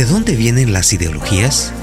[0.00, 1.74] ¿De dónde vienen las ideologías?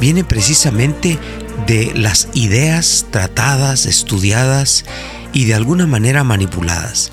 [0.00, 1.18] Viene precisamente
[1.66, 4.84] de las ideas tratadas, estudiadas
[5.32, 7.10] y de alguna manera manipuladas.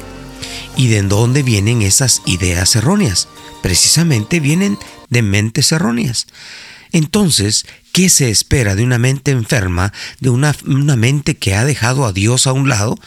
[0.78, 3.30] ¿Y de dónde vienen esas ideas erróneas?
[3.64, 4.78] Precisamente vienen
[5.10, 6.28] de mentes erróneas.
[6.92, 10.54] Entonces, ¿qué se espera de una mente enferma, de una,
[10.98, 13.00] mente que ha dejado a Dios a un lado?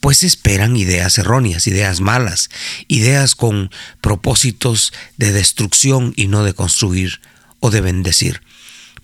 [0.00, 2.48] Pues esperan ideas erróneas, ideas malas,
[2.88, 7.20] ideas con propósitos de destrucción y no de construir
[7.60, 8.40] o de bendecir.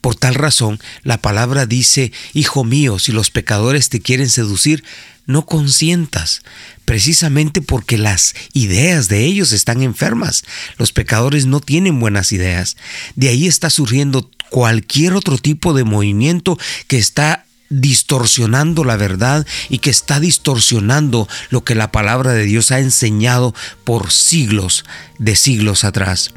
[0.01, 4.85] Por tal razón, la palabra dice, Hijo mío, si los pecadores te quieren seducir,
[5.27, 6.43] no consientas,
[6.85, 10.45] precisamente porque las ideas de ellos están enfermas.
[10.79, 12.77] Los pecadores no tienen buenas ideas.
[13.17, 16.57] De ahí está surgiendo cualquier otro tipo de movimiento
[16.87, 22.71] que está distorsionando la verdad y que está distorsionando lo que la palabra de Dios
[22.71, 24.85] ha enseñado por siglos
[25.19, 26.33] de siglos atrás.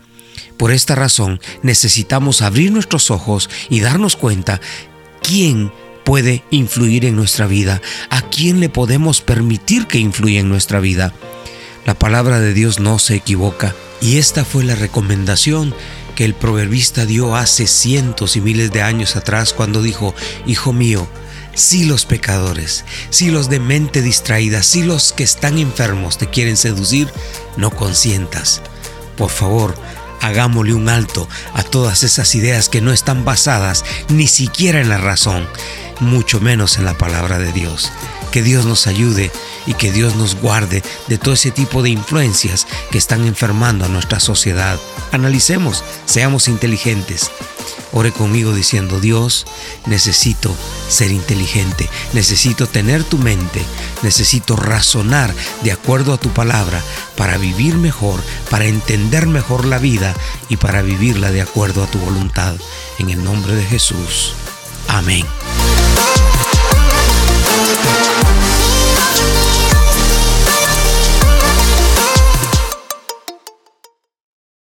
[0.59, 4.59] Por esta razón necesitamos abrir nuestros ojos y darnos cuenta
[5.21, 5.71] quién
[6.03, 11.13] puede influir en nuestra vida, a quién le podemos permitir que influya en nuestra vida.
[11.85, 15.73] La palabra de Dios no se equivoca y esta fue la recomendación
[16.13, 20.13] que el proverbista dio hace cientos y miles de años atrás cuando dijo,
[20.45, 21.07] Hijo mío,
[21.53, 26.57] si los pecadores, si los de mente distraída, si los que están enfermos te quieren
[26.57, 27.07] seducir,
[27.55, 28.61] no consientas.
[29.15, 29.75] Por favor,
[30.21, 34.97] hagámosle un alto a todas esas ideas que no están basadas ni siquiera en la
[34.97, 35.47] razón,
[35.99, 37.91] mucho menos en la palabra de Dios.
[38.31, 39.31] Que Dios nos ayude
[39.65, 43.89] y que Dios nos guarde de todo ese tipo de influencias que están enfermando a
[43.89, 44.79] nuestra sociedad.
[45.11, 47.31] Analicemos, seamos inteligentes.
[47.91, 49.45] Ore conmigo diciendo, Dios,
[49.85, 50.55] necesito
[50.87, 53.63] ser inteligente, necesito tener tu mente,
[54.03, 56.81] necesito razonar de acuerdo a tu palabra
[57.17, 60.13] para vivir mejor, para entender mejor la vida
[60.49, 62.55] y para vivirla de acuerdo a tu voluntad.
[62.99, 64.33] En el nombre de Jesús.
[64.87, 65.25] Amén.